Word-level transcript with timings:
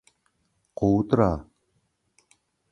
Gowudyra 0.77 1.29